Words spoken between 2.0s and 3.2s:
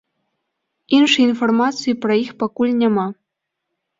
пра іх пакуль няма.